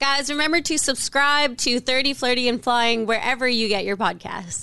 [0.00, 4.62] Guys, remember to subscribe to 30 Flirty and Flying wherever you get your podcasts.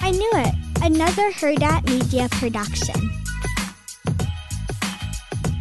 [0.00, 0.54] I knew it.
[0.82, 2.94] Another Hurrdat Media production.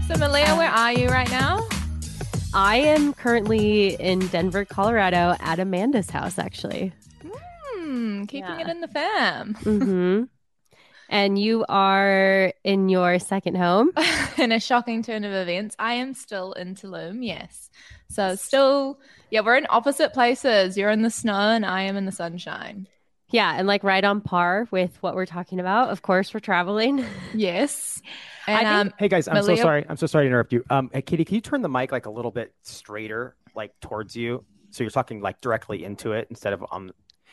[0.07, 1.67] So, Malia, where are you right now?
[2.53, 6.93] I am currently in Denver, Colorado at Amanda's house, actually.
[7.75, 8.61] Hmm, keeping Yeah.
[8.61, 9.55] it in the fam.
[9.55, 10.23] hmm
[11.09, 13.91] and you are in your second home.
[14.37, 17.69] in a shocking turn of events, I am still in Tulum, yes.
[18.09, 18.99] So, still,
[19.29, 20.77] yeah, we're in opposite places.
[20.77, 22.87] You're in the snow, and I am in the sunshine.
[23.29, 25.89] Yeah, and like right on par with what we're talking about.
[25.89, 27.03] Of course, we're traveling.
[27.33, 28.01] Yes.
[28.47, 29.85] And think- um, Hey guys, I'm so sorry.
[29.89, 30.63] I'm so sorry to interrupt you.
[30.69, 34.15] Um, hey, Katie, can you turn the mic like a little bit straighter, like towards
[34.15, 36.91] you, so you're talking like directly into it instead of um,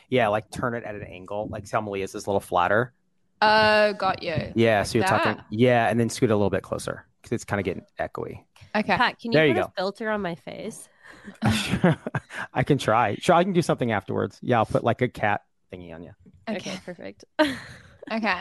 [0.09, 2.91] yeah, like turn it at an angle, like tell Malia's is a little flatter.
[3.41, 4.51] Oh, got you.
[4.55, 7.59] Yeah, so you're talking, yeah, and then scoot a little bit closer because it's kind
[7.59, 8.39] of getting echoey.
[8.75, 8.97] Okay.
[8.97, 10.89] Pat, can you There put you a filter on my face?
[12.53, 13.15] I can try.
[13.15, 14.39] Sure, I can do something afterwards.
[14.41, 15.41] Yeah, I'll put like a cat
[15.73, 16.11] thingy on you.
[16.49, 16.77] Okay.
[16.85, 17.25] perfect.
[18.11, 18.39] Okay.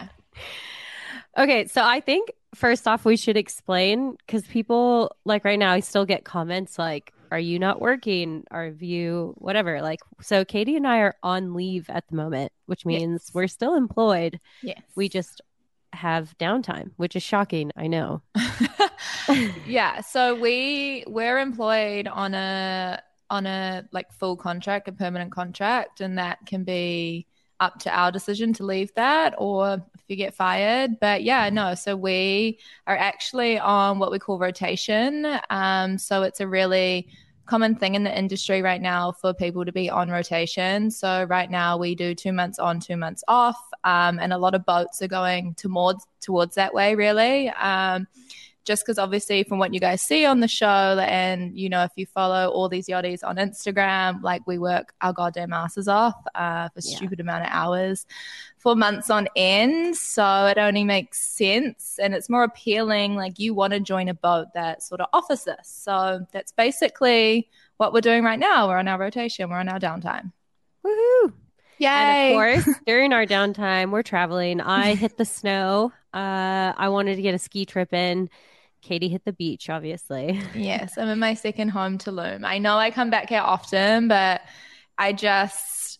[1.38, 5.80] Okay, so I think first off, we should explain because people like right now, I
[5.80, 8.44] still get comments like, Are you not working?
[8.52, 9.82] Are you whatever?
[9.82, 13.34] Like, so Katie and I are on leave at the moment, which means Yes.
[13.34, 14.38] we're still employed.
[14.62, 14.80] Yes.
[14.94, 15.40] We just
[15.92, 17.72] have downtime, which is shocking.
[17.76, 18.22] I know.
[19.66, 26.00] yeah so we we're employed on a on a like full contract a permanent contract
[26.00, 27.26] and that can be
[27.60, 31.74] up to our decision to leave that or if you get fired but yeah no
[31.74, 37.08] so we are actually on what we call rotation um so it's a really
[37.46, 40.90] common thing in the industry right now for people to be on rotation.
[40.90, 44.54] So right now we do two months on two months off um, and a lot
[44.54, 47.50] of boats are going towards towards that way really.
[47.50, 48.06] Um,
[48.64, 51.90] just because obviously from what you guys see on the show and you know if
[51.96, 56.68] you follow all these yachties on instagram like we work our goddamn asses off uh,
[56.70, 56.96] for Yeah.
[56.96, 58.06] stupid amount of hours
[58.64, 63.54] for months on end so it only makes sense and it's more appealing like you
[63.54, 68.00] want to join a boat that sort of offers this so that's basically what we're
[68.00, 70.32] doing right now we're on our rotation we're on our downtime
[70.84, 71.32] Woohoo!
[71.78, 71.88] Yay!
[71.88, 74.60] And of course, during our downtime, we're traveling.
[74.60, 75.92] I hit the snow.
[76.12, 78.28] Uh, I wanted to get a ski trip in.
[78.82, 80.40] Katie hit the beach, obviously.
[80.54, 82.44] Yes, I'm in my second home, Tulum.
[82.44, 84.42] I know I come back here often, but
[84.98, 85.93] I just,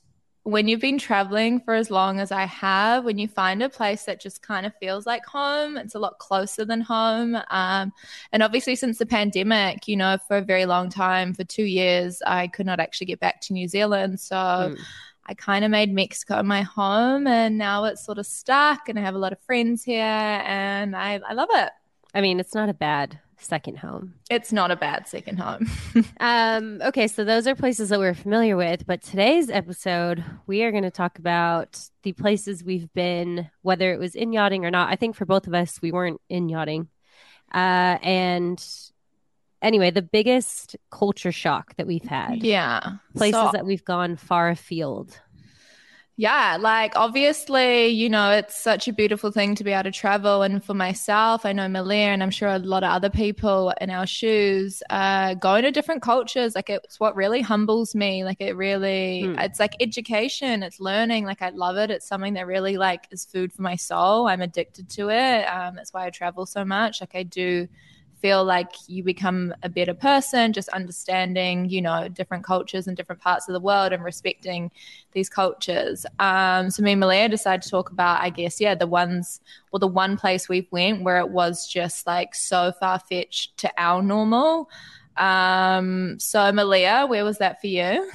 [0.45, 4.05] when you've been traveling for as long as I have, when you find a place
[4.05, 7.37] that just kind of feels like home, it's a lot closer than home.
[7.51, 7.93] Um,
[8.31, 12.21] and obviously, since the pandemic, you know, for a very long time, for two years,
[12.27, 14.21] I could not actually get back to New Zealand.
[14.21, 14.79] So, Mm.
[15.27, 19.03] I kind of made Mexico my home, and now it's sort of stuck, and I
[19.03, 21.71] have a lot of friends here, and I, I love it.
[22.15, 24.15] I mean, it's not a bad second home.
[24.31, 25.69] It's not a bad second home.
[26.21, 30.71] Um, okay, so those are places that we're familiar with, but today's episode, we are
[30.71, 34.91] going to talk about the places we've been, whether it was in yachting or not.
[34.91, 36.89] I think for both of us, we weren't in yachting.
[37.53, 38.65] Uh, and
[39.61, 42.93] anyway, the biggest culture shock that we've had, yeah.
[43.17, 45.21] places So- that we've gone far afield.
[46.17, 50.43] Yeah, like obviously, you know, it's such a beautiful thing to be able to travel.
[50.43, 53.91] And for myself, I know Malia, and I'm sure a lot of other people in
[53.91, 58.23] our shoes, uh, going to different cultures, like it's what really humbles me.
[58.23, 59.39] Like it really, Hmm.
[59.41, 61.25] it's like education, it's learning.
[61.25, 61.91] Like I love it.
[61.91, 64.29] It's something that really like is food for my soul.
[64.29, 65.45] I'm addicted to it.
[65.47, 67.01] Um, that's why I travel so much.
[67.01, 67.67] Like I do
[68.25, 73.21] feel like you become a better person just understanding you know different cultures and different
[73.21, 74.71] parts of the world and respecting
[75.13, 76.07] these cultures.
[76.19, 79.79] Um so me and Malia decided to talk about i guess yeah the ones or
[79.79, 84.71] the one place we've went where it was just like so far-fetched to our normal.
[85.19, 88.11] Um so Malia where was that for you?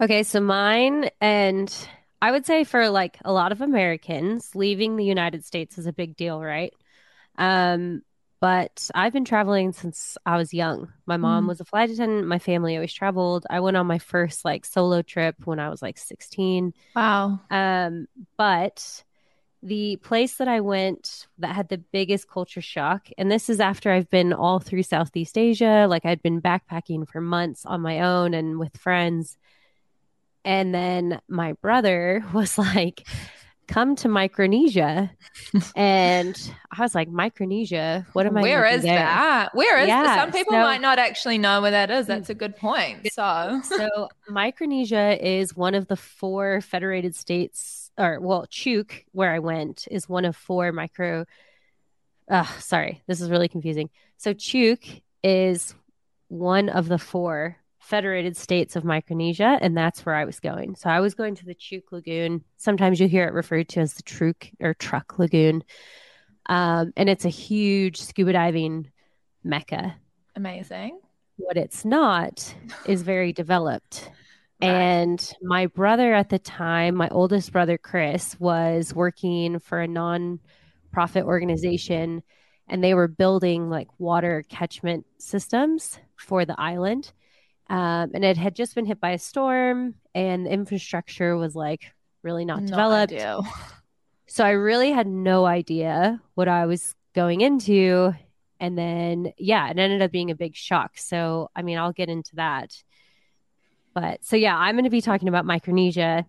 [0.00, 1.72] Okay, so mine and
[2.20, 5.92] I would say for like a lot of Americans, leaving the United States is a
[5.92, 6.74] big deal, right?
[7.36, 8.02] Um,
[8.40, 10.92] but I've been traveling since I was young.
[11.06, 11.48] My mom Mm.
[11.48, 13.46] was a flight attendant, my family always traveled.
[13.50, 16.72] I went on my first like solo trip when I was like 16.
[16.94, 18.06] wow Um,
[18.36, 19.04] but
[19.62, 23.90] the place that I went that had the biggest culture shock, and this is after
[23.90, 28.34] I've been all through Southeast Asia, like I'd been backpacking for months on my own
[28.34, 29.36] and with friends.
[30.44, 33.06] And then my brother was like,
[33.68, 35.10] come to Micronesia.
[35.76, 38.06] and I was like, Micronesia?
[38.14, 38.98] What am I Where is there?
[38.98, 39.54] that?
[39.54, 42.06] Where is Yeah, Some people so- might not actually know where that is.
[42.06, 43.12] That's a good point.
[43.12, 49.38] So, so Micronesia is one of the four federated states, or well, Chuuk, where I
[49.38, 51.24] went, is one of four micro.
[52.28, 53.90] Uh, sorry, this is really confusing.
[54.16, 55.74] So Chuuk is
[56.28, 57.56] one of the four
[57.88, 60.76] federated states of Micronesia, and that's where I was going.
[60.76, 62.44] So I was going to the Chuuk Lagoon.
[62.58, 65.64] Sometimes you hear it referred to as the Truk or Truck Lagoon,
[66.46, 68.90] um, and it's a huge scuba diving
[69.42, 69.96] mecca
[70.36, 70.98] amazing.
[71.36, 72.54] what it's not
[72.86, 74.10] is very developed.
[74.60, 74.70] Right.
[74.70, 81.24] And my brother at the time, my oldest brother Chris, was working for a non-profit
[81.24, 82.24] organization
[82.66, 87.12] and they were building like water catchment systems for the island.
[87.70, 91.92] Um, and it had just been hit by a storm and the infrastructure was like
[92.22, 93.12] really not No developed.
[93.12, 93.38] idea.
[94.30, 98.12] So I really had no idea what I was going into.
[98.60, 100.98] And then, yeah, it ended up being a big shock.
[100.98, 102.76] So, I mean, I'll get into that.
[103.94, 106.26] But so, yeah, I'm going to be talking about Micronesia.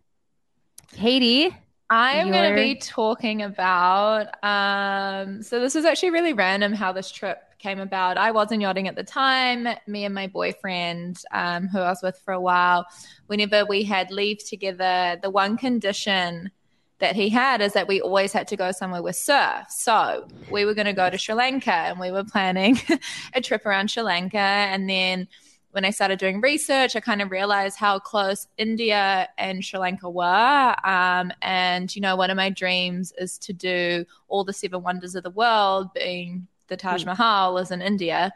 [0.94, 1.54] Katie,
[1.90, 4.28] I'm going to be talking about.
[4.46, 8.18] Um, so this is actually really random how this trip came about.
[8.18, 9.68] I wasn't yachting at the time.
[9.86, 12.86] Me and my boyfriend, um, who I was with for a while,
[13.28, 16.52] whenever we had leave together, the one condition
[17.00, 19.68] that he had is that we always had to go somewhere with surf.
[19.70, 22.80] So we were going to go to Sri Lanka, and we were planning
[23.34, 25.28] a trip around Sri Lanka, and then
[25.72, 30.10] when I started doing research, I kind of realized how close India and Sri Lanka
[30.10, 30.76] were.
[30.84, 35.14] Um, and, you know, one of my dreams is to do all the seven wonders
[35.14, 38.32] of the world, being the Taj Mahal is in India.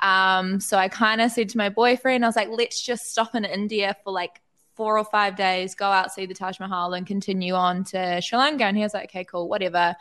[0.00, 3.34] Um, so I kind of said to my boyfriend, I was like, let's just stop
[3.34, 4.40] in India for like
[4.74, 8.38] four or five days, go out, see the Taj Mahal, and continue on to Sri
[8.38, 8.64] Lanka.
[8.64, 9.96] And he was like, okay, cool, whatever.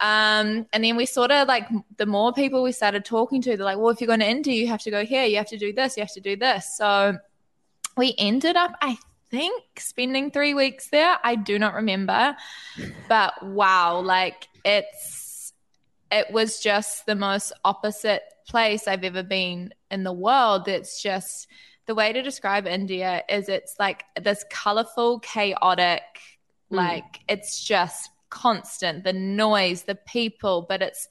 [0.00, 3.64] Um, and then we sort of like the more people we started talking to, they're
[3.64, 5.58] like, well, if you're going to India, you have to go here, you have to
[5.58, 6.76] do this, you have to do this.
[6.76, 7.16] So
[7.96, 8.98] we ended up, I
[9.30, 11.16] think, spending three weeks there.
[11.22, 12.36] I do not remember,
[13.08, 15.21] but wow, like it's
[16.12, 20.68] it was just the most opposite place I've ever been in the world.
[20.68, 21.48] It's just
[21.86, 26.02] the way to describe India is it's like this colorful, chaotic,
[26.70, 26.76] Mm.
[26.76, 31.06] like it's just constant the noise, the people, but it's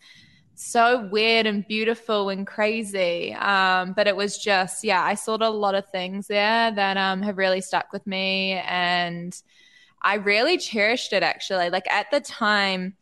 [0.56, 3.34] so weird and beautiful and crazy.
[3.34, 7.22] Um, but it was just, yeah, I saw a lot of things there that um,
[7.22, 8.54] have really stuck with me.
[8.68, 9.40] And
[10.02, 11.70] I really cherished it actually.
[11.70, 12.96] Like at the time,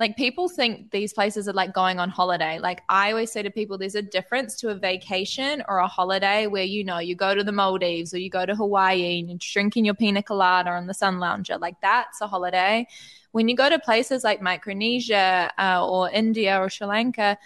[0.00, 2.58] like people think these places are like going on holiday.
[2.58, 6.46] Like I always say to people, there's a difference to a vacation or a holiday
[6.48, 9.38] where you know you go to the Maldives or you go to Hawaii and you're
[9.40, 11.58] drinking your pina colada on the sun lounger.
[11.58, 12.86] Like that's a holiday.
[13.30, 17.38] When you go to places like Micronesia uh, or India or Sri Lanka,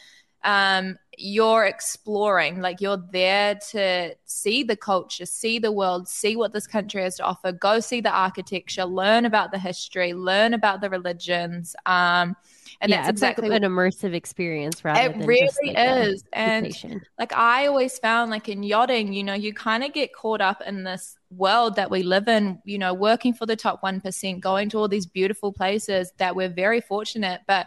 [0.44, 2.60] um, you're exploring.
[2.60, 7.16] Like you're there to see the culture, see the world, see what this country has
[7.16, 7.50] to offer.
[7.52, 11.74] Go see the architecture, learn about the history, learn about the religions.
[11.86, 12.36] Um,
[12.80, 16.24] and yeah, that's exactly like an immersive experience rather it than really just like is.
[16.32, 20.40] And like I always found like in yachting, you know, you kind of get caught
[20.40, 24.40] up in this world that we live in, you know, working for the top 1%,
[24.40, 27.66] going to all these beautiful places that we're very fortunate, but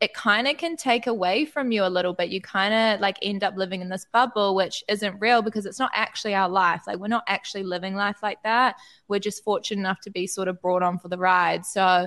[0.00, 2.28] it kind of can take away from you a little bit.
[2.28, 5.78] You kind of like end up living in this bubble, which isn't real because it's
[5.78, 6.82] not actually our life.
[6.86, 8.76] Like we're not actually living life like that.
[9.08, 11.66] We're just fortunate enough to be sort of brought on for the ride.
[11.66, 12.06] So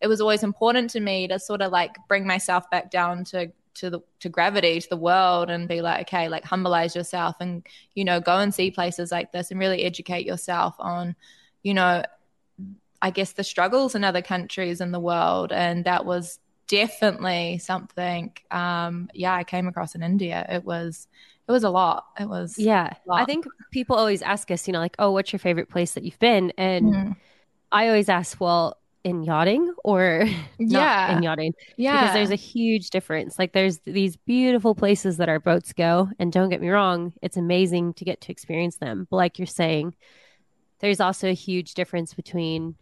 [0.00, 3.50] it was always important to me to sort of like bring myself back down to
[3.74, 7.66] to the to gravity to the world and be like okay like humbleize yourself and
[7.94, 11.16] you know go and see places like this and really educate yourself on
[11.62, 12.02] you know
[13.00, 16.38] i guess the struggles in other countries in the world and that was
[16.72, 21.06] definitely something um yeah i came across in india it was
[21.48, 22.90] it was a lot it was Yeah.
[23.16, 26.04] I think people always ask us, you know, like, oh, what's your favorite place that
[26.04, 26.52] you've been?
[26.56, 27.14] And Mhm.
[27.72, 30.26] I always ask, well, in yachting or
[30.58, 31.54] yeah in yachting?
[31.76, 33.38] yeah Because there's a huge difference.
[33.38, 36.10] Like, there's these beautiful places that our boats go.
[36.18, 39.08] And don't get me wrong, it's amazing to get to experience them.
[39.10, 39.94] But like you're saying,
[40.80, 42.76] there's also a huge difference between,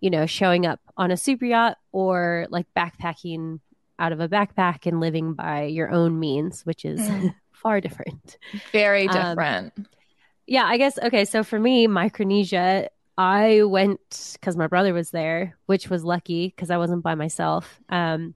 [0.00, 3.60] you know, showing up on a super yacht or like backpacking
[3.98, 7.34] out of a backpack and living by your own means, which is Mm.
[7.52, 8.38] far different.
[8.72, 9.72] very Um, different
[10.46, 11.24] Yeah, I guess okay.
[11.24, 16.70] So for me, Micronesia, I went because my brother was there, which was lucky because
[16.70, 17.80] I wasn't by myself.
[17.88, 18.34] Um,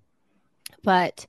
[0.82, 1.26] but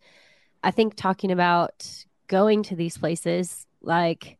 [0.63, 4.37] I think talking about going to these places, like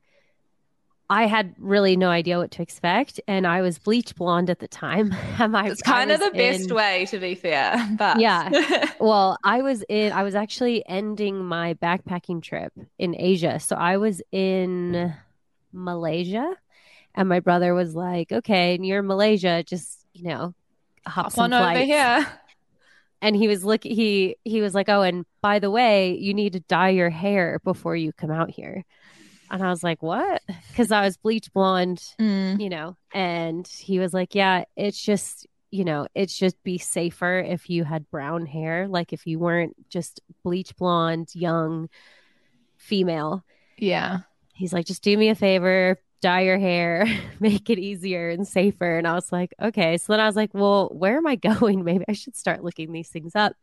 [1.10, 4.67] I had really no idea what to expect, and I was bleach blonde at the
[4.67, 5.13] time.
[5.38, 7.75] I, it's kind of the best in, way, to be fair.
[7.98, 10.12] But yeah, well, I was in.
[10.13, 15.13] I was actually ending my backpacking trip in Asia, so I was in
[15.74, 16.55] Malaysia,
[17.13, 20.53] and my brother was like, "Okay, you're Malaysia, just you know,
[21.05, 22.25] hop, on over here."
[23.22, 23.83] And he was look.
[23.83, 27.60] He he was like, "Oh, and by the way, you need to dye your hair
[27.63, 28.86] before you come out here."
[29.53, 30.41] And I was like, what?
[30.69, 32.60] Because I was bleach blonde, mm.
[32.60, 32.98] you know.
[33.13, 37.83] And he was like, yeah, it's just, you know, it's just be safer if you
[37.83, 38.88] had brown hair.
[38.88, 41.89] Like if you weren't just bleach blonde, young
[42.77, 43.45] female.
[43.77, 44.22] Yeah.
[44.55, 47.05] He's like, just do me a favor, dye your hair,
[47.39, 48.98] make it easier and safer.
[48.98, 49.98] And I was like, okay.
[49.98, 51.83] So then I was like, well, where am I going?
[51.83, 53.55] Maybe I should start looking these things up.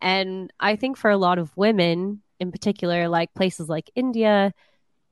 [0.00, 4.52] And I think for a lot of women in particular, like places like India,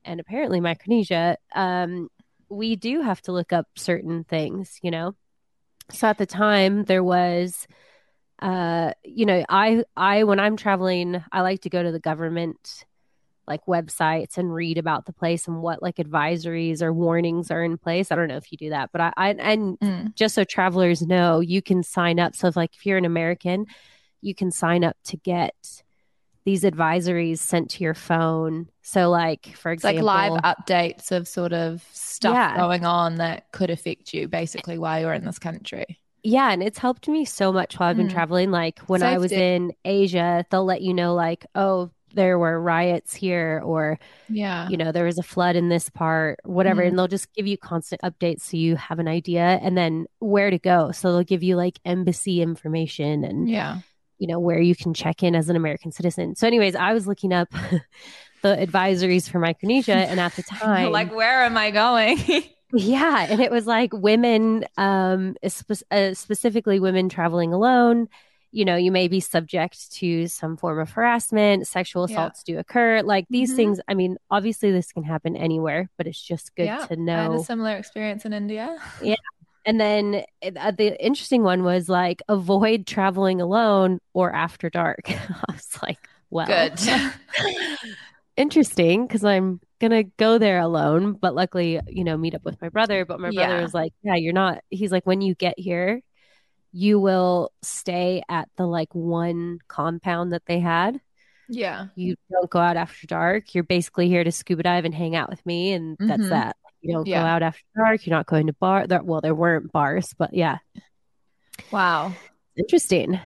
[0.04, 2.08] and apparently Micronesia, um,
[2.48, 5.14] we do have to look up certain things, you know.
[5.90, 7.66] So at the time, there was,
[8.40, 12.84] uh, you know, I I when I'm traveling, I like to go to the government
[13.46, 17.76] like websites and read about the place and what like advisories or warnings are in
[17.76, 18.12] place.
[18.12, 20.14] I don't know if you do that, but I, I and mm.
[20.14, 22.36] just so travelers know, you can sign up.
[22.36, 23.66] So if like if you're an American,
[24.20, 25.82] you can sign up to get
[26.44, 28.68] these advisories sent to your phone.
[28.82, 32.56] So, like for example, like live updates of sort of stuff yeah.
[32.56, 35.98] going on that could affect you, basically, while you're in this country.
[36.24, 38.12] Yeah, and it's helped me so much while I've been mm.
[38.12, 38.50] traveling.
[38.50, 39.14] Like when Safety.
[39.14, 43.98] I was in Asia, they'll let you know, like, oh, there were riots here, or
[44.28, 46.88] yeah, you know, there was a flood in this part, whatever, mm.
[46.88, 50.50] and they'll just give you constant updates so you have an idea, and then where
[50.50, 50.90] to go.
[50.90, 53.78] So they'll give you like embassy information and yeah
[54.22, 56.36] you know, where you can check in as an American citizen.
[56.36, 57.48] So, anyways, I was looking up
[58.42, 62.18] the advisories for Micronesia, and at the time, like, where am I going?
[62.72, 68.08] yeah, and it was like women, um, spe- uh, specifically women traveling alone.
[68.52, 72.54] You know, you may be subject to some form of harassment, sexual assaults yeah.
[72.54, 73.02] do occur.
[73.02, 73.56] Like these mm-hmm.
[73.56, 77.18] things, I mean, obviously this can happen anywhere, but it's just good yeah, to know.
[77.18, 78.76] I had a similar experience in India.
[79.02, 79.16] yeah.
[79.64, 85.02] And then uh, the interesting one was like avoid traveling alone or after dark.
[85.08, 85.98] I was like,
[86.30, 86.80] well, good.
[88.36, 92.68] interesting because I'm gonna go there alone, but luckily, you know, meet up with my
[92.68, 93.04] brother.
[93.04, 93.62] But my brother yeah.
[93.62, 94.62] was like, yeah, you're not.
[94.70, 96.00] He's like, when you get here,
[96.72, 101.00] you will stay at the like one compound that they had.
[101.48, 101.88] Yeah.
[101.94, 103.54] You don't go out after dark.
[103.54, 106.30] You're basically here to scuba dive and hang out with me, and that's mm-hmm.
[106.30, 106.56] that.
[106.82, 107.22] You don't yeah.
[107.22, 108.06] go out after dark.
[108.06, 108.86] You're not going to bar.
[108.86, 110.58] There, well, there weren't bars, but yeah.
[111.70, 112.12] Wow.
[112.56, 113.20] Interesting.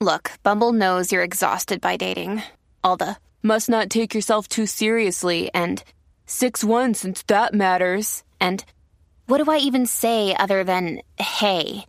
[0.00, 2.42] Look, Bumble knows you're exhausted by dating.
[2.82, 5.82] All the must not take yourself too seriously and
[6.26, 8.24] 6 1 since that matters.
[8.40, 8.64] And
[9.26, 11.84] what do I even say other than hey?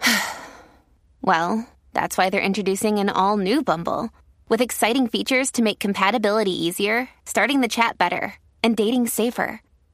[1.22, 4.10] well, that's why they're introducing an all new Bumble
[4.48, 9.60] with exciting features to make compatibility easier, starting the chat better, and dating safer.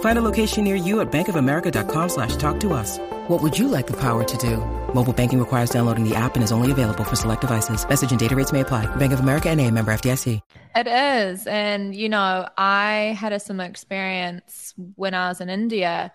[0.00, 2.98] Find a location near you at bankofamerica.com slash talk to us.
[3.28, 4.56] What would you like the power to do?
[4.92, 7.88] Mobile banking requires downloading the app and is only available for select devices.
[7.88, 8.86] Message and data rates may apply.
[8.96, 10.40] Bank of America and a member FDIC.
[10.74, 11.46] It is.
[11.46, 16.12] And, you know, I had a similar experience when I was in India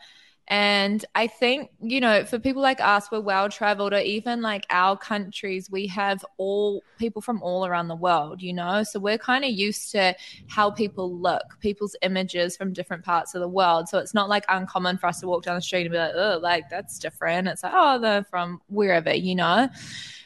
[0.48, 4.66] and I think, you know, for people like us, we're well traveled, or even like
[4.70, 8.84] our countries, we have all people from all around the world, you know?
[8.84, 10.14] So we're kind of used to
[10.50, 13.88] how people look, people's images from different parts of the world.
[13.88, 16.14] So it's not like uncommon for us to walk down the street and be like,
[16.14, 17.48] oh, like that's different.
[17.48, 19.70] It's like, oh, they're from wherever, you know?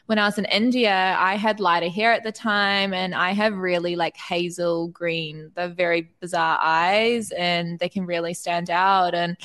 [0.08, 3.54] when I was in India, I had lighter hair at the time and I have
[3.58, 9.14] really like hazel green, they're very bizarre eyes and they can really stand out.
[9.14, 9.36] And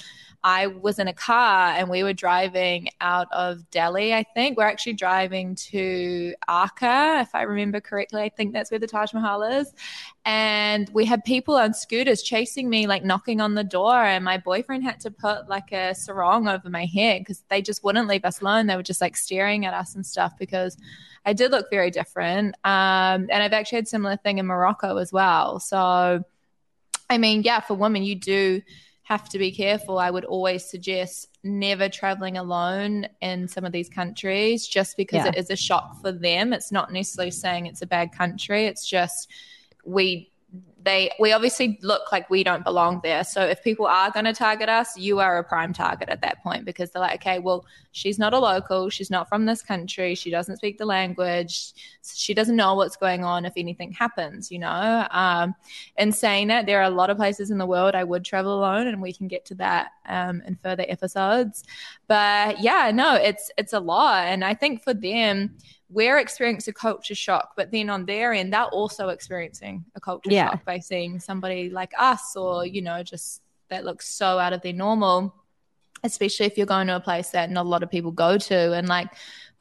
[0.44, 4.58] I was in a car and we were driving out of Delhi, I think.
[4.58, 8.22] We're actually driving to Agra, if I remember correctly.
[8.22, 9.72] I think that's where the Taj Mahal is.
[10.24, 13.94] And we had people on scooters chasing me, like knocking on the door.
[13.94, 17.84] And my boyfriend had to put like a sarong over my head because they just
[17.84, 18.66] wouldn't leave us alone.
[18.66, 20.76] They were just like staring at us and stuff because
[21.24, 22.56] I did look very different.
[22.64, 25.60] Um, and I've actually had similar thing in Morocco as well.
[25.60, 26.24] So,
[27.08, 28.60] I mean, yeah, for women, you do
[29.04, 29.98] have to be careful.
[29.98, 35.28] I would always suggest never traveling alone in some of these countries just because yeah.
[35.28, 36.52] it is a shock for them.
[36.52, 38.66] It's not necessarily saying it's a bad country.
[38.66, 39.28] It's just
[39.84, 40.31] we
[40.84, 43.24] they we obviously look like we don't belong there.
[43.24, 46.42] So if people are going to target us, you are a prime target at that
[46.42, 50.14] point because they're like, okay, well, she's not a local, she's not from this country,
[50.14, 51.72] she doesn't speak the language,
[52.14, 55.06] she doesn't know what's going on if anything happens, you know.
[55.10, 55.54] Um,
[55.96, 58.58] and saying that, there are a lot of places in the world I would travel
[58.58, 61.64] alone, and we can get to that um, in further episodes.
[62.08, 65.56] But yeah, no, it's it's a lot, and I think for them
[65.92, 70.30] we're experiencing a culture shock, but then on their end, they're also experiencing a culture
[70.30, 70.50] yeah.
[70.50, 74.62] shock by seeing somebody like us or, you know, just that looks so out of
[74.62, 75.34] their normal,
[76.02, 78.72] especially if you're going to a place that not a lot of people go to.
[78.72, 79.08] And like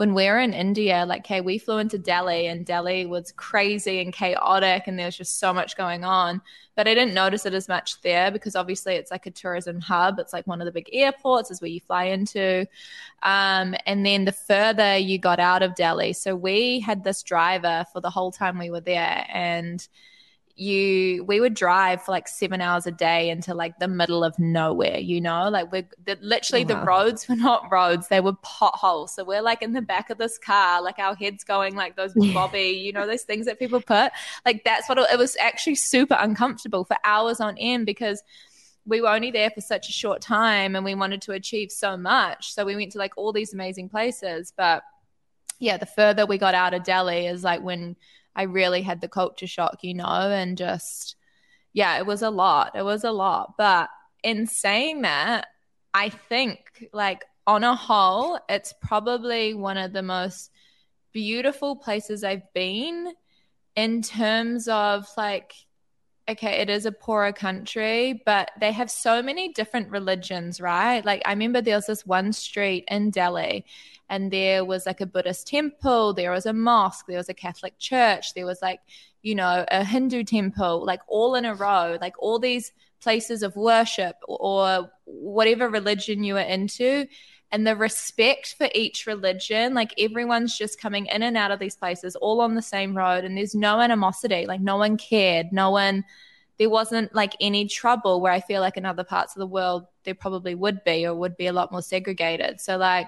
[0.02, 4.02] when we were in India, like, hey, we flew into Delhi and Delhi was crazy
[4.02, 6.42] and chaotic and there was just so much going on.
[6.76, 10.18] But I didn't notice it as much there because obviously it's like a tourism hub.
[10.18, 12.66] It's like one of the big airports, is where you fly into.
[13.22, 17.86] Um, and then the further you got out of Delhi, so we had this driver
[17.94, 19.28] for the whole time we were there.
[19.32, 19.88] And
[20.56, 24.38] you we would drive for like seven hours a day into like the middle of
[24.40, 25.50] nowhere you know?
[25.50, 29.16] Like we're the, literally the roads were not roads they were potholes.
[29.16, 32.14] So we're like in the back of this car like our heads going like those
[32.34, 34.12] bobby you know those things that people put?
[34.46, 38.24] Like that's what it, it was actually super uncomfortable for hours on end because
[38.86, 41.96] we were only there for such a short time and we wanted to achieve so
[41.96, 42.54] much.
[42.54, 44.52] So we went to like all these amazing places.
[44.56, 44.84] But
[45.62, 47.96] yeah the further we got out of delhi is like when
[48.36, 51.16] I really had the culture shock, you know, and just,
[51.74, 52.76] yeah, it was a lot.
[52.76, 53.56] It was a lot.
[53.58, 53.90] But
[54.24, 55.48] in saying that,
[55.94, 60.52] I think, like, on a whole, it's probably one of the most
[61.12, 63.14] beautiful places I've been
[63.76, 65.54] in terms of like
[66.30, 71.04] okay, it is a poorer country, but they have so many different religions, right?
[71.04, 73.66] Like I remember there was this one street in Delhi
[74.12, 77.80] and there was like a Buddhist temple, there was a mosque, there was a Catholic
[77.80, 78.82] church, there was like,
[79.24, 83.56] you know, a Hindu temple, like all in a row, like all these places of
[83.56, 87.08] worship or whatever religion you were into.
[87.54, 91.76] And the respect for each religion like everyone's just coming in and out of these
[91.76, 95.70] places all on the same road and there's no animosity like no one cared no
[95.70, 96.06] one
[96.60, 99.86] there wasn't like any trouble where i feel like in other parts of the world
[100.04, 102.60] there probably would be or would be a lot more segregated.
[102.60, 103.08] So like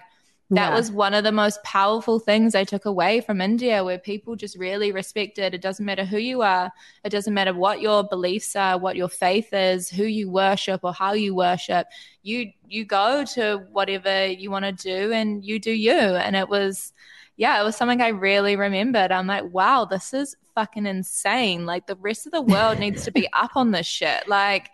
[0.55, 0.75] that yeah.
[0.75, 4.57] was one of the most powerful things I took away from India, where people just
[4.57, 5.53] really respected.
[5.53, 6.71] It doesn't matter who you are,
[7.03, 10.93] it doesn't matter what your beliefs are, what your faith is, who you worship or
[10.93, 11.87] how you worship.
[12.21, 15.91] You you go to whatever you want to do, and you do you.
[15.91, 16.93] And it was,
[17.37, 19.11] yeah, it was something I really remembered.
[19.11, 21.65] I'm like, wow, this is fucking insane.
[21.65, 24.27] Like the rest of the world needs to be up on this shit.
[24.27, 24.69] Like,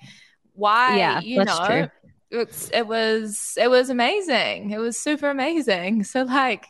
[0.53, 0.97] why?
[0.97, 1.65] Yeah, you know.
[1.65, 1.87] True
[2.31, 4.71] it's it was it was amazing.
[4.71, 6.03] It was super amazing.
[6.09, 6.65] So like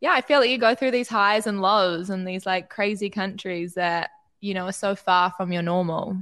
[0.00, 3.08] yeah, I feel like you go through these highs and lows and these like crazy
[3.08, 6.18] countries that, you know, are so far from your normal.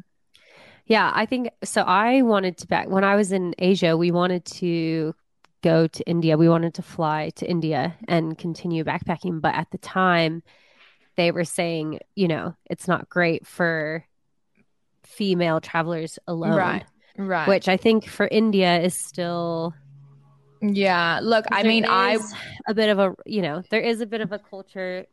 [0.86, 1.82] Yeah, I think so.
[1.82, 5.14] I wanted to back when I was in Asia, we wanted to
[5.62, 6.36] go to India.
[6.36, 9.40] We wanted to fly to India and continue backpacking.
[9.40, 10.42] But at the time,
[11.16, 14.04] they were saying, you know, it's not great for
[15.04, 16.56] female travelers alone.
[16.56, 16.84] Right.
[17.16, 17.48] Right.
[17.48, 19.74] Which I think for India is still
[20.60, 21.20] yeah.
[21.22, 22.18] Look, I mean, I
[22.66, 25.06] a bit of a, you know, there is a bit of a culture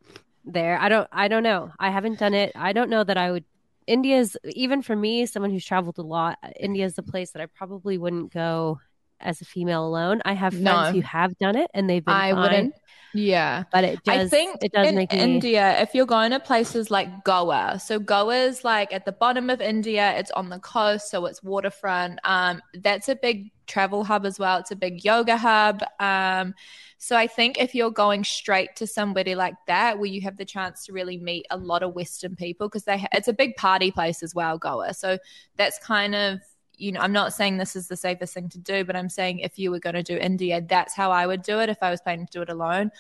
[0.46, 0.78] there.
[0.80, 1.72] I don't I don't know.
[1.80, 2.52] I haven't done it.
[2.56, 3.46] I don't know that I would
[3.88, 7.98] India's even for me, someone who's traveled a lot, India's the place that I probably
[7.98, 8.80] wouldn't go
[9.20, 10.22] as a female alone.
[10.26, 10.92] I have friends no.
[10.92, 12.42] who have done it and they've been I fine.
[12.42, 12.74] wouldn't
[13.14, 13.64] yeah.
[13.72, 15.20] But it does, I think it does in make me...
[15.20, 19.50] India, if you're going to places like Goa, so Goa is like at the bottom
[19.50, 22.20] of India, it's on the coast, so it's waterfront.
[22.24, 24.60] Um, that's a big travel hub as well.
[24.60, 25.82] It's a big yoga hub.
[26.00, 26.54] Um,
[26.98, 30.46] so I think if you're going straight to somebody like that, where you have the
[30.46, 33.92] chance to really meet a lot of Western people, because they it's a big party
[33.92, 34.94] place as well, Goa.
[34.94, 35.18] So
[35.56, 36.40] that's kind of
[36.80, 39.40] you know, I'm not saying this is the safest thing to do, but I'm saying
[39.40, 41.92] if you were going to do India, that's how I would do it if I
[41.92, 42.92] was planning to do it alone.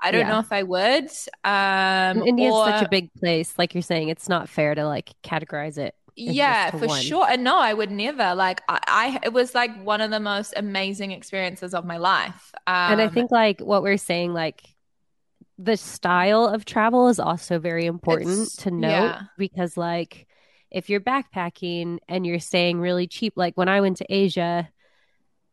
[0.00, 0.28] I don't yeah.
[0.28, 1.10] know if I would.
[1.44, 4.08] Um, India is such a big place, like you're saying.
[4.08, 7.00] It's not fair to like categorize it yeah, for one.
[7.00, 7.26] sure.
[7.28, 8.34] And no, I would never.
[8.34, 12.52] Like, I, I, it was like one of the most amazing experiences of my life.
[12.66, 14.62] Um, and I think like what we're saying, like
[15.58, 19.22] the style of travel is also very important to note yeah.
[19.38, 20.26] because like
[20.74, 24.70] if you're backpacking and you're staying really cheap, like when I went to Asia,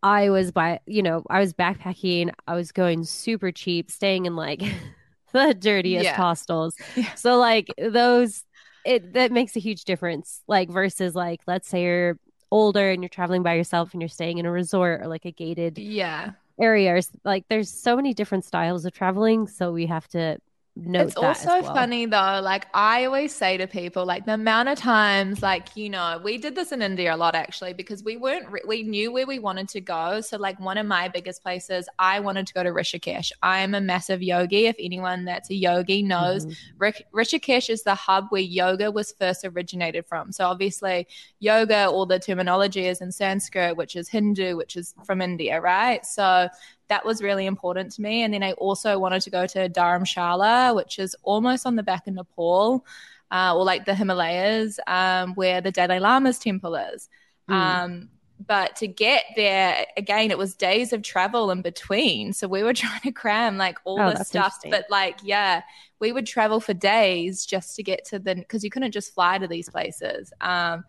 [0.04, 4.36] I was by you know, I was backpacking, I was going super cheap, staying in
[4.36, 4.62] like
[5.34, 6.16] the dirtiest Yeah.
[6.16, 6.78] hostels.
[6.96, 7.16] Yeah.
[7.16, 8.44] So like those
[8.86, 10.42] it that makes a huge difference.
[10.48, 12.20] Like versus like let's say you're
[12.52, 15.32] older and you're traveling by yourself and you're staying in a resort or like a
[15.32, 16.34] gated yeah.
[16.60, 17.12] areas.
[17.26, 20.38] Like there's so many different styles of traveling, so we have to
[20.78, 21.74] note it's also well.
[21.74, 25.90] funny though like i always say to people like the amount of times like you
[25.90, 29.12] know we did this in india a lot actually because we weren't re- we knew
[29.12, 32.54] where we wanted to go so like one of my biggest places i wanted to
[32.54, 36.56] go to rishikesh i'm a massive yogi if anyone that's a yogi knows Mhm.
[36.78, 40.32] Rik- Rishikesh is the hub where yoga was first originated from.
[40.32, 41.08] So obviously,
[41.40, 46.04] yoga, all the terminology is in Sanskrit, which is Hindu, which is from India, right?
[46.06, 46.50] So
[46.92, 48.22] that was really important to me.
[48.22, 52.06] And then I also wanted to go to Dharamshala, which is almost on the back
[52.06, 52.86] of Nepal,
[53.32, 57.08] uh, or like the Himalayas, um, where the Dalai Lama's temple is.
[57.50, 57.54] Mm.
[57.54, 58.10] Um,
[58.46, 62.34] but to get there, again, it was days of travel in between.
[62.34, 64.58] So we were trying to cram like all Oh, this stuff.
[64.70, 65.62] But like, yeah,
[66.02, 69.38] we would travel for days just to get to the, because you couldn't just fly
[69.38, 70.34] to these places.
[70.42, 70.84] Um,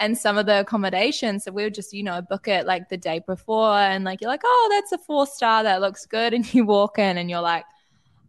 [0.00, 2.96] and some of the accommodations, so we would just, you know, book it like the
[2.96, 6.34] day before and like, you're like, oh, that's a four star, that looks good.
[6.40, 7.64] And you walk in and you're like,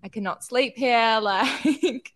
[0.03, 1.19] I cannot sleep here.
[1.21, 2.11] Like,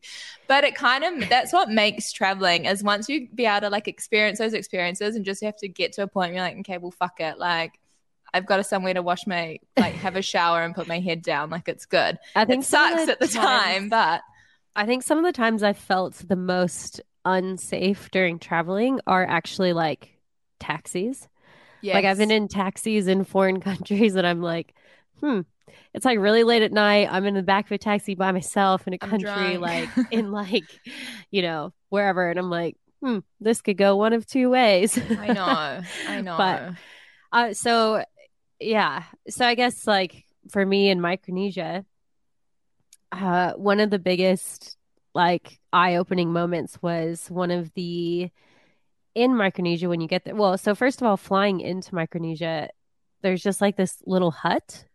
[0.47, 3.87] but it kind of that's what makes traveling is once you be able to like
[3.87, 6.77] experience those experiences and just have to get to a point where you're like, okay,
[6.77, 7.39] well, fuck it.
[7.39, 7.79] Like,
[8.33, 11.21] I've got a somewhere to wash my like have a shower and put my head
[11.21, 11.49] down.
[11.49, 12.19] Like, it's good.
[12.35, 14.21] I think It sucks at the time, but
[14.75, 19.73] I think some of the times I felt the most unsafe during traveling are actually
[19.73, 20.17] like
[20.59, 21.27] taxis.
[21.81, 21.93] yes.
[21.95, 24.73] Like I've been in taxis in foreign countries and I'm like,
[25.19, 25.41] hmm,
[25.93, 27.07] it's like really late at night.
[27.11, 29.61] I'm in the back of a taxi by myself in a I'm country, drunk.
[29.61, 30.81] like in like,
[31.31, 32.29] you know, wherever.
[32.29, 34.97] And I'm like, hmm, this could go one of two ways.
[35.19, 36.37] I know, I know.
[36.37, 36.73] But
[37.31, 38.03] Uh, so
[38.59, 41.85] yeah, so I guess like for me in Micronesia,
[43.11, 44.77] uh, one of the biggest
[45.15, 48.29] like eye-opening moments was one of the
[49.15, 50.35] in Micronesia when you get there.
[50.35, 52.69] Well, so first of all, flying into Micronesia,
[53.21, 54.85] there's just like this little hut.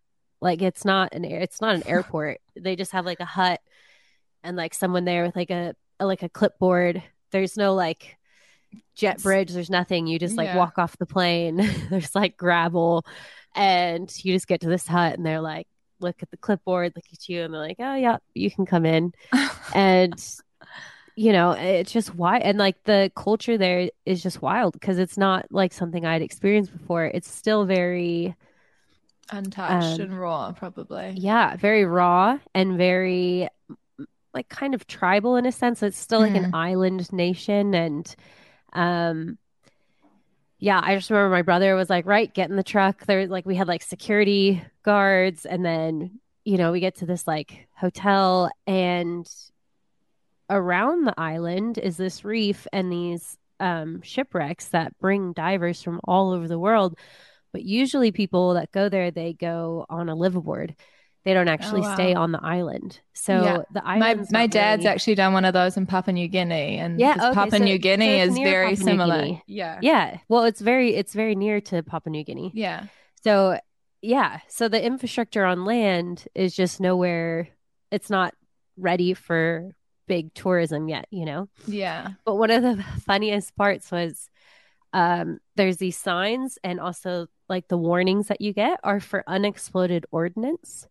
[0.42, 2.38] Like it's not an it's not an airport.
[2.54, 3.60] they just have like a hut
[4.44, 7.02] and like someone there with like a like a clipboard.
[7.32, 8.16] There's no like
[8.94, 9.50] jet bridge.
[9.52, 10.06] There's nothing.
[10.06, 10.56] You just like Yeah.
[10.58, 11.56] walk off the plane.
[11.90, 13.04] There's like gravel,
[13.54, 15.66] and you just get to this hut, and they're like,
[16.00, 18.86] look at the clipboard, look at you, and they're like, oh yeah, you can come
[18.86, 19.12] in,
[19.74, 20.14] and
[21.16, 25.18] you know, it's just why, and like the culture there is just wild because it's
[25.18, 27.04] not like something I'd experienced before.
[27.06, 28.36] It's still very,
[29.30, 31.12] Untouched um, and raw, probably.
[31.16, 33.48] yeah, very raw and very
[34.34, 35.82] like kind of tribal in a sense.
[35.82, 38.14] It's still like an island nation and
[38.72, 39.38] um
[40.60, 43.06] yeah, I just remember my brother was like, right, get in the truck.
[43.06, 47.26] There like we had like security guards and then, you know, we get to this
[47.26, 49.26] like hotel and
[50.50, 56.32] around the island is this reef and these um shipwrecks that bring divers from all
[56.32, 56.98] over the world.
[57.52, 60.74] But usually people that go there, they go on a liveaboard.
[61.24, 61.94] They don't actually wow.
[61.94, 63.00] stay on the island.
[63.12, 63.58] So Yeah.
[63.72, 66.98] the My my dad's really- actually done one of those in Papua New Guinea, and
[66.98, 69.40] yeah, okay, Papua so- New Guinea it's is very Papua similar.
[69.46, 70.18] Yeah, Yeah.
[70.28, 72.50] Well, it's very it's very near to Papua New Guinea.
[72.54, 72.84] yeah,
[73.22, 73.58] So
[74.02, 77.48] yeah, so the infrastructure on land is just nowhere.
[77.90, 78.34] It's not
[78.78, 79.72] ready for
[80.06, 81.48] big tourism yet, you know.
[81.66, 82.12] yeah.
[82.24, 84.30] But one of the funniest parts was
[84.94, 90.06] um there's these signs and also like the warnings that you get are for unexploded
[90.10, 90.88] ordnance,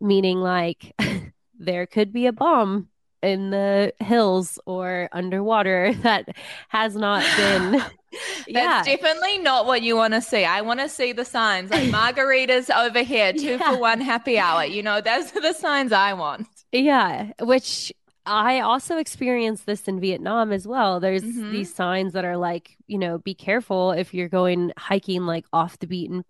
[0.00, 0.94] meaning like
[1.58, 2.88] there could be a bomb
[3.22, 6.28] in the hills or underwater that
[6.68, 7.82] has not been
[8.52, 10.44] That's definitely not what you want to see.
[10.44, 13.72] I want to see the signs like margaritas over here, two Yeah.
[13.74, 14.64] for one happy hour.
[14.64, 16.48] You know, those are the signs I want.
[16.72, 17.92] Yeah, which
[18.26, 20.98] I also experienced this in Vietnam as well.
[20.98, 21.52] There's Mhm.
[21.52, 25.78] these signs that are like, you know, be careful if you're going hiking like off
[25.78, 26.24] the beaten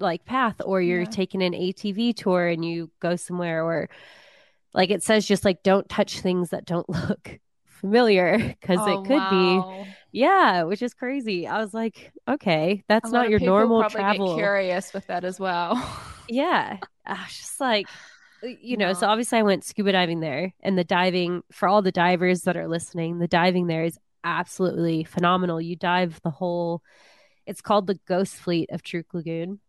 [0.00, 1.06] like path or you're Yeah.
[1.06, 3.88] taking an ATV tour and you go somewhere or
[4.74, 9.04] like it says just like don't touch things that don't look familiar because Oh, it
[9.04, 9.66] could be
[10.12, 11.46] yeah, which is crazy.
[11.46, 14.34] I was like, okay, that's not your normal probably travel.
[14.36, 15.74] Get curious with that as well.
[16.28, 16.78] Yeah.
[17.06, 17.90] I was just like,
[18.44, 21.82] uh, you know, so obviously I went scuba diving there, and the diving for all
[21.82, 25.60] the divers that are listening, the diving there is absolutely phenomenal.
[25.60, 26.82] You dive the whole.
[27.46, 29.60] It's called the Ghost Fleet of Truk Lagoon,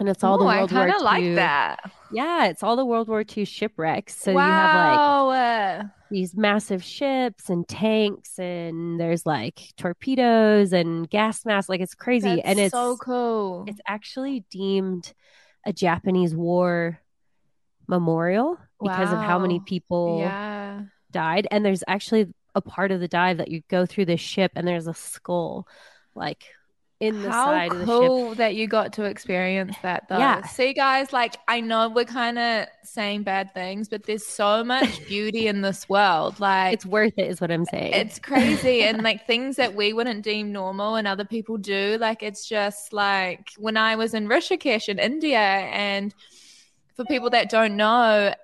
[0.00, 1.92] and it's all Ooh, the I World War kind of like that.
[2.10, 4.16] Yeah, it's all the World War II shipwrecks.
[4.16, 5.28] So you have like wow.
[5.30, 11.68] Uh, these massive ships and tanks, and there's like torpedoes and gas masks.
[11.68, 13.66] Like it's crazy, and it's so cool.
[13.68, 15.12] it's actually deemed
[15.66, 16.98] a Japanese war
[17.86, 20.80] memorial because of how many people yeah.
[21.10, 21.46] died.
[21.50, 24.66] And there's actually a part of the dive that you go through the ship, and
[24.66, 25.68] there's a skull
[26.14, 26.44] like
[27.00, 27.86] in the How side of the ship.
[27.86, 30.18] cool that you got to experience that though.
[30.18, 30.42] Yeah.
[30.46, 35.06] See guys, like I know we're kind of saying bad things, but there's so much
[35.08, 36.38] beauty in this world.
[36.40, 37.92] Like It's worth it, is what I'm saying.
[37.94, 42.22] it's crazy and like things that we wouldn't deem normal and other people do like
[42.22, 46.14] it's just like when i was in rishikesh in india and
[46.94, 48.34] for people that don't know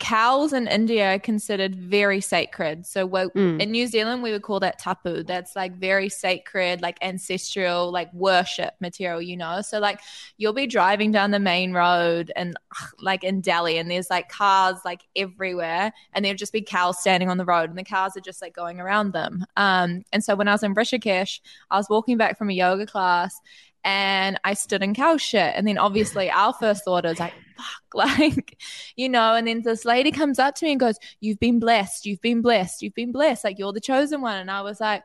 [0.00, 2.86] cows in india are considered very sacred.
[2.86, 3.60] So Mm.
[3.60, 5.22] in new zealand we would call that tapu.
[5.22, 9.60] That's like very sacred like ancestral like worship material you know?
[9.60, 10.00] So like
[10.38, 12.56] you'll be driving down the main road and
[13.00, 17.28] like in delhi and there's like cars like everywhere and there'll just be cows standing
[17.28, 19.44] on the road and the cows are just like going around them.
[19.56, 22.86] Um and so when i was in rishikesh i was walking back from a yoga
[22.86, 23.38] class
[23.84, 25.54] and I stood in cow shit.
[25.56, 28.60] And then obviously our first thought is like, fuck, like,
[28.96, 32.06] you know, and then this lady comes up to me and goes, You've been blessed,
[32.06, 34.38] you've been blessed, you've been blessed, like you're the chosen one.
[34.38, 35.02] And I was like,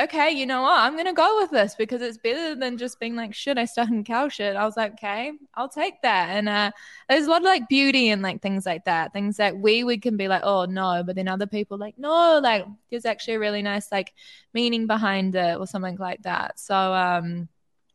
[0.00, 0.78] Okay, you know what?
[0.78, 3.88] I'm gonna go with this because it's better than just being like shit, I stuck
[3.88, 4.54] in cow shit.
[4.54, 6.28] I was like, okay, I'll take that.
[6.30, 6.70] And uh
[7.08, 9.12] there's a lot of like beauty and like things like that.
[9.12, 12.38] Things that we we can be like, oh no, but then other people like, no,
[12.40, 14.14] like there's actually a really nice like
[14.54, 16.60] meaning behind it or something like that.
[16.60, 17.48] So um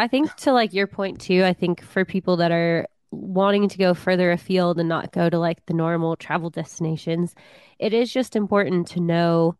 [0.00, 3.76] I think to like your point too, I think for people that are wanting to
[3.76, 7.34] go further afield and not go to like the normal travel destinations,
[7.78, 9.56] it is just important to know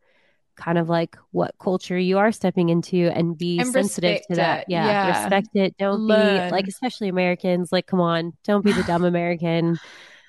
[0.57, 4.65] kind of like what culture you are stepping into and be And sensitive to that.
[4.69, 5.25] Yeah, Yeah.
[5.25, 5.77] respect it.
[5.79, 6.49] Don't Learn.
[6.49, 9.79] be like especially Americans, like come on, don't be the dumb American.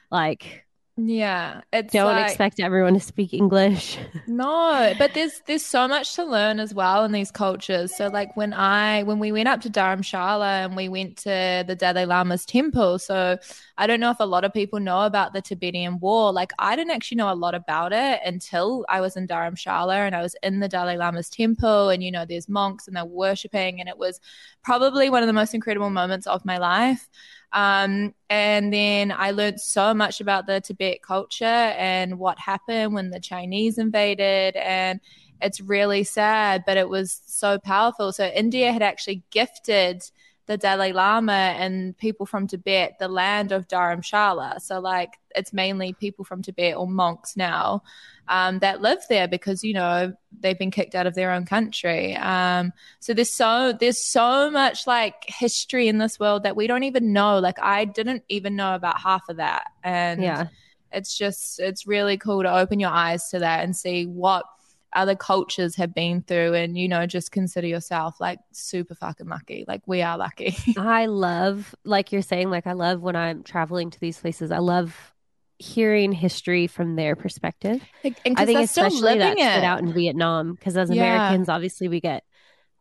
[0.10, 0.66] Like
[1.08, 1.62] Yeah.
[1.74, 3.98] It's don't like, expect everyone to speak English.
[4.28, 7.96] No, but there's there's so much to learn as well in these cultures.
[7.96, 11.76] So like when I when we went up to Dharamshala and we went to the
[11.76, 12.98] Dalai Lama's temple.
[12.98, 13.38] So
[13.78, 16.32] I don't know if a lot of people know about the Tibetan War.
[16.32, 20.16] Like I didn't actually know a lot about it until I was in Dharamshala and
[20.16, 23.80] I was in the Dalai Lama's temple and you know there's monks and they're worshiping
[23.80, 24.20] and it was
[24.64, 27.10] probably one of the most incredible moments of my life.
[27.54, 33.10] Um, and then I learned so much about the Tibet culture and what happened when
[33.10, 34.56] the Chinese invaded.
[34.56, 35.00] And
[35.42, 38.12] it's really sad, but it was so powerful.
[38.14, 40.04] So India had actually gifted
[40.48, 44.62] the Dalai Lama and people from Tibet the land of Dharamshala.
[44.62, 47.84] So like it's mainly people from Tibet or monks now
[48.28, 52.16] um, that live there because you know they've been kicked out of their own country.
[52.16, 56.84] Um, so there's so there's so much like history in this world that we don't
[56.84, 57.40] even know.
[57.40, 60.48] Like I didn't even know about half of that, and Yeah.
[60.92, 64.46] it's just it's really cool to open your eyes to that and see what
[64.94, 69.64] other cultures have been through and you know just consider yourself like super fucking lucky
[69.68, 73.90] like we are lucky I love, like you're saying, like I love when I'm traveling
[73.92, 74.52] to these places.
[74.52, 75.14] I love
[75.60, 77.82] hearing history from their perspective.
[78.04, 81.04] Like, I think especially that stood out in Vietnam because as Yeah.
[81.04, 82.24] Americans, obviously we get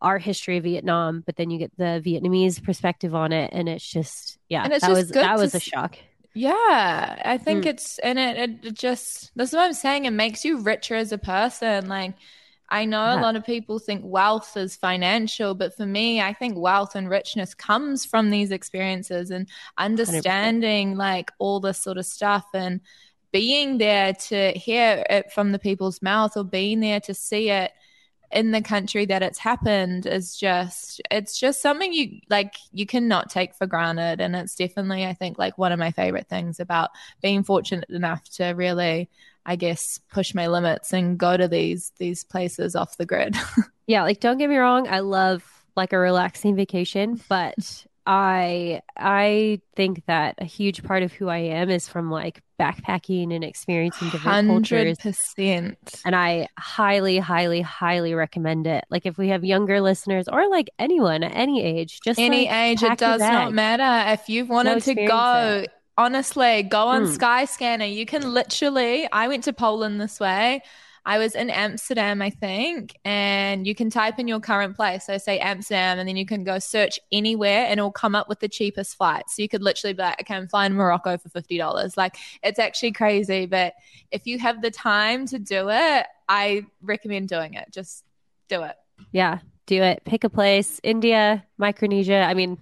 [0.00, 3.86] our history of Vietnam, but then you get the Vietnamese perspective on it, and it's
[3.86, 5.98] just yeah, And it's that just was that was a shock.
[6.32, 7.66] Yeah, I think Mm.
[7.66, 10.04] it's and it, it just that's what I'm saying.
[10.04, 11.88] It makes you richer as a person.
[11.88, 12.14] Like
[12.68, 16.56] I know a lot of people think wealth is financial, but for me, I think
[16.56, 22.44] wealth and richness comes from these experiences and understanding like all this sort of stuff
[22.54, 22.80] and
[23.32, 27.72] being there to hear it from the people's mouth or being there to see it
[28.30, 33.28] in the country that it's happened is just it's just something you like you cannot
[33.30, 34.20] take for granted.
[34.20, 36.90] And it's definitely i think like one of my favorite things about
[37.22, 39.08] being fortunate enough to really
[39.46, 43.36] i guess push my limits and go to these these places off the grid.
[43.86, 45.42] Yeah like don't get me wrong i love
[45.74, 51.38] like a relaxing vacation but I I think that a huge part of who I
[51.38, 54.96] am is from like backpacking and experiencing different 100%.
[54.98, 54.98] cultures.
[56.04, 58.84] And I highly, highly, highly recommend it.
[58.90, 62.54] Like if we have younger listeners or like anyone at any age, just any like,
[62.54, 64.12] age, it does not matter.
[64.12, 65.70] If you've wanted to go, it.
[65.96, 67.16] honestly, go on Mm.
[67.16, 67.92] Skyscanner.
[67.92, 70.62] You can literally, I went to Poland this way.
[71.10, 75.06] I was in Amsterdam, I think, and you can type in your current place.
[75.06, 78.38] So say Amsterdam, and then you can go search anywhere and it'll come up with
[78.38, 79.24] the cheapest flight.
[79.26, 81.96] So you could literally be like, okay, I'm flying Morocco for $50.
[81.96, 83.46] Like it's actually crazy.
[83.46, 83.74] But
[84.12, 87.66] if you have the time to do it, I recommend doing it.
[87.72, 88.04] Just
[88.48, 88.76] do it.
[89.10, 90.02] Yeah, do it.
[90.04, 90.78] Pick a place.
[90.84, 92.22] India, Micronesia.
[92.22, 92.56] I mean,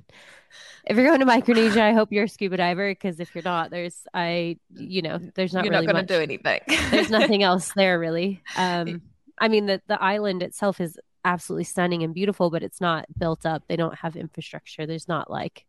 [0.86, 3.70] if you're going to Micronesia, I hope you're a scuba diver because if you're not,
[3.70, 6.60] there's I you know, there's not You're really not going to do anything.
[6.90, 8.42] there's nothing else there really.
[8.56, 9.02] Um
[9.38, 13.44] I mean the the island itself is absolutely stunning and beautiful, but it's not built
[13.44, 13.64] up.
[13.68, 14.86] They don't have infrastructure.
[14.86, 15.64] There's not like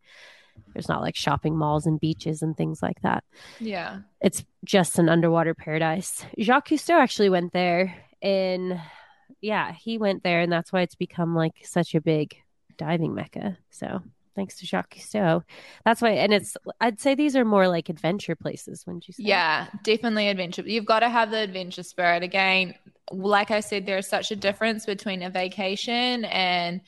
[0.74, 3.24] there's not like shopping malls and beaches and things like that.
[3.60, 4.00] yeah.
[4.22, 6.26] It's just an underwater paradise.
[6.40, 8.80] Jacques Cousteau actually went there in
[9.42, 12.36] yeah, he went there and that's why it's become like such a big
[12.78, 13.58] diving mecca.
[13.70, 14.02] So
[14.40, 15.44] thanks to Jacques Cousteau.
[15.84, 19.22] That's why and it's I'd say these are more like adventure places, wouldn't you say?
[19.26, 20.62] Yeah, definitely adventure.
[20.66, 22.24] You've got to have the adventure spirit.
[22.24, 22.74] Again,
[23.12, 26.82] like I said, there's such a difference between a vacation and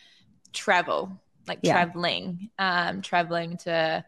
[0.54, 1.12] travel,
[1.48, 1.72] like Yeah.
[1.72, 2.50] traveling.
[2.58, 4.06] Um, traveling to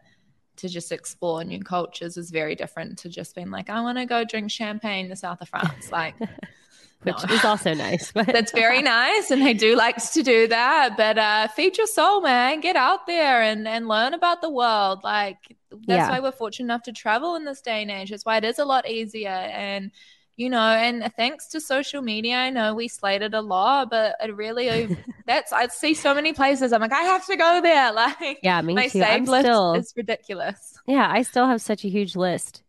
[0.56, 4.06] to just explore new cultures is very different to just being like, I want to
[4.06, 5.88] go drink champagne in the south of France.
[5.92, 6.14] Like,
[7.02, 7.34] Which no.
[7.34, 8.12] is also nice.
[8.12, 10.96] But That's very nice, and I do like to do that.
[10.96, 12.60] But uh, feed your soul, man.
[12.60, 15.00] Get out there and and learn about the world.
[15.04, 15.36] Like
[15.70, 16.08] that's Yeah.
[16.10, 18.10] why we're fortunate enough to travel in this day and age.
[18.10, 19.28] That's why it is a lot easier.
[19.28, 19.90] And
[20.36, 24.34] you know, and thanks to social media, I know we slated a lot, but it
[24.34, 26.72] really that's I see so many places.
[26.72, 27.92] I'm like, I have to go there.
[27.92, 29.02] Like, Yeah, me my too.
[29.02, 30.78] I'm list still- is ridiculous.
[30.86, 32.62] Yeah, I still have such a huge list.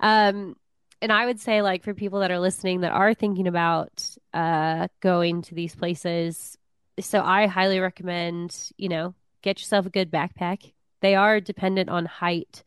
[0.00, 0.56] Um,
[1.02, 4.86] and I would say, like, for people that are listening that are thinking about uh,
[5.00, 6.56] going to these places,
[7.00, 10.72] so I highly recommend, you know, get yourself a good backpack.
[11.00, 12.62] They are dependent on height.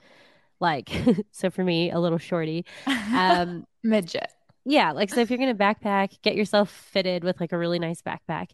[0.59, 0.91] Like,
[1.31, 2.65] so for me, a little shorty.
[2.85, 4.29] Um, Midget.
[4.65, 7.79] yeah, like, so if you're going to backpack, get yourself fitted with like a really
[7.79, 8.49] nice backpack.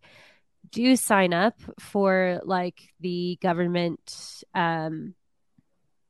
[0.70, 5.16] Do sign up for like the government, um,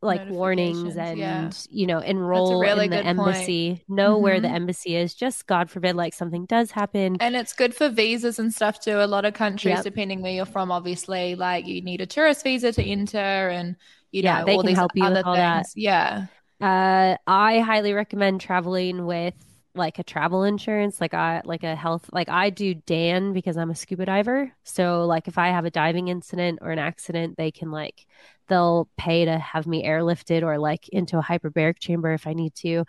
[0.02, 1.54] like warnings and yeah.
[1.70, 3.54] you know enroll really in the good point.
[3.54, 4.52] embassy know where the Mhm.
[4.52, 8.54] embassy is just god forbid like something does happen And it's good for visas and
[8.54, 8.98] stuff too.
[9.00, 9.84] A lot of countries, Yep.
[9.84, 13.76] depending where you're from, obviously, like you need a tourist visa to enter, and
[14.12, 15.68] you Yeah, know they all can these help you with other all that.
[15.68, 15.74] things.
[15.76, 16.28] Yeah,
[16.62, 19.36] uh i highly recommend traveling with
[19.76, 23.72] like a travel insurance like i like a health like i do dan because i'm
[23.72, 27.52] a scuba diver so like if i have a diving incident or an accident they
[27.52, 28.06] can like
[28.52, 32.54] they'll pay to have me airlifted or like into a hyperbaric chamber if i need
[32.56, 32.84] to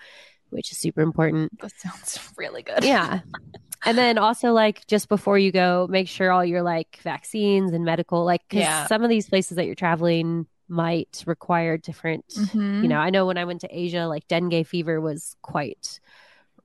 [0.50, 2.84] which is super important that sounds really good.
[2.84, 3.20] yeah
[3.86, 7.84] and then also like just before you go make sure all your like vaccines and
[7.84, 8.86] medical like because Yeah.
[8.86, 12.82] some of these places that you're traveling might require different Mhm.
[12.82, 16.00] you know i know when i went to asia like dengue fever was quite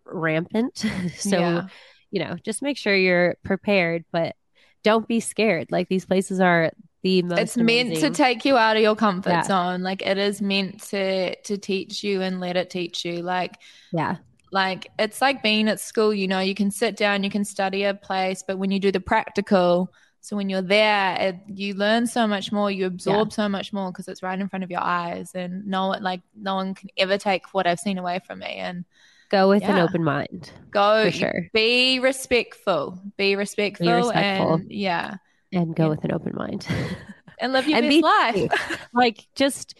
[0.06, 0.78] rampant
[1.18, 1.68] so Yeah.
[2.12, 4.36] you know just make sure you're prepared but
[4.84, 6.72] don't be scared like these places are
[7.08, 9.44] the most it's meant to take you out of your comfort Yeah.
[9.44, 9.82] zone.
[9.82, 13.22] Like it is meant to to teach you and let it teach you.
[13.22, 13.56] Like
[13.92, 14.18] yeah
[14.52, 17.84] like it's like being at school you know you can sit down you can study
[17.84, 19.92] a place but when you do the practical
[20.22, 23.92] so when you're there it, you learn so much more you absorb so much more
[23.92, 26.90] because it's right in front of your eyes and no one like no one can
[26.98, 28.86] ever take what i've seen away from me and
[29.30, 31.50] go with an open mind go For sure.
[31.54, 34.54] be respectful be respectful, respectful.
[34.56, 35.16] and yeah
[35.52, 35.90] and go Yeah.
[35.90, 36.66] with an open mind
[37.40, 39.78] and live your And best be life like just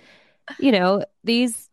[0.60, 1.70] you know these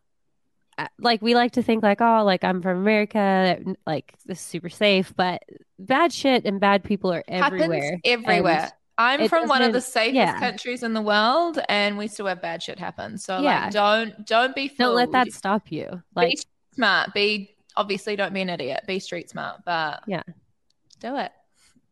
[0.78, 4.44] uh, like we like to think like oh like i'm from america like this is
[4.44, 5.42] super safe but
[5.78, 10.14] bad shit and bad people are everywhere happens everywhere I'm from one of the safest
[10.14, 10.38] yeah.
[10.38, 13.18] countries in the world, and we still have bad shit happen.
[13.18, 13.64] So Yeah.
[13.64, 14.78] like, don't don't be fooled.
[14.78, 16.38] don't let that stop you be like
[16.74, 17.12] smart.
[17.12, 18.84] Be obviously don't be an idiot.
[18.86, 20.22] Be street smart, but Yeah.
[21.00, 21.32] do it.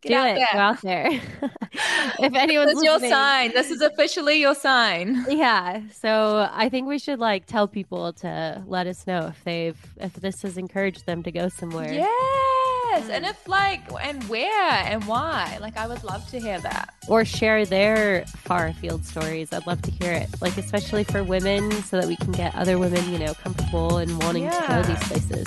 [0.02, 0.34] Get Do out it.
[0.34, 0.48] there.
[0.52, 1.10] Go out there.
[2.18, 3.52] if anyone's This is your sign.
[3.52, 5.24] This is officially your sign.
[5.28, 5.80] Yeah.
[5.92, 10.14] So I think we should like tell people to let us know if they've if
[10.14, 11.92] this has encouraged them to go somewhere.
[11.92, 13.08] Yes.
[13.10, 13.30] And mm.
[13.30, 15.56] if like and where and why.
[15.60, 16.94] Like I would love to hear that.
[17.08, 19.52] Or share their far afield stories.
[19.52, 20.28] I'd love to hear it.
[20.40, 24.20] Like especially for women so that we can get other women, you know, comfortable and
[24.24, 24.82] wanting to go Yeah.
[24.82, 25.44] these places.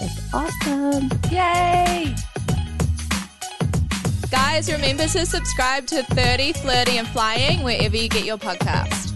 [0.00, 1.10] It's awesome.
[1.30, 2.14] Yay!
[4.32, 9.11] Guys, remember to subscribe to 30 Flirty and Flying wherever you get your podcast.